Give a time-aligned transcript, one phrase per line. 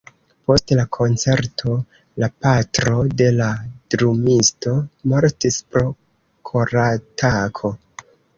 [0.49, 1.73] Post la koncerto,
[2.23, 3.51] la patro de la
[3.97, 4.75] drumisto
[5.13, 5.85] mortis pro
[6.53, 7.73] koratako.